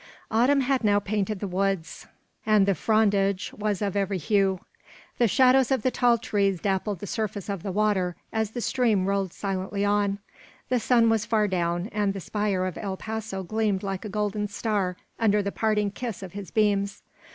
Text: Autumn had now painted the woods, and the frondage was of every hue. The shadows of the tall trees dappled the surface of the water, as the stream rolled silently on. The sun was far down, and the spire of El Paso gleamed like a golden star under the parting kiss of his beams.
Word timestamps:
Autumn 0.31 0.61
had 0.61 0.83
now 0.83 0.97
painted 0.99 1.39
the 1.39 1.47
woods, 1.47 2.07
and 2.43 2.65
the 2.65 2.73
frondage 2.73 3.53
was 3.53 3.83
of 3.83 3.95
every 3.95 4.17
hue. 4.17 4.59
The 5.19 5.27
shadows 5.27 5.69
of 5.69 5.83
the 5.83 5.91
tall 5.91 6.17
trees 6.17 6.59
dappled 6.59 7.01
the 7.01 7.05
surface 7.05 7.49
of 7.49 7.61
the 7.61 7.71
water, 7.71 8.15
as 8.33 8.49
the 8.49 8.61
stream 8.61 9.05
rolled 9.05 9.31
silently 9.31 9.85
on. 9.85 10.17
The 10.69 10.79
sun 10.79 11.07
was 11.11 11.27
far 11.27 11.47
down, 11.47 11.85
and 11.89 12.13
the 12.15 12.19
spire 12.19 12.65
of 12.65 12.79
El 12.79 12.97
Paso 12.97 13.43
gleamed 13.43 13.83
like 13.83 14.03
a 14.03 14.09
golden 14.09 14.47
star 14.47 14.97
under 15.19 15.43
the 15.43 15.51
parting 15.51 15.91
kiss 15.91 16.23
of 16.23 16.33
his 16.33 16.49
beams. 16.49 17.03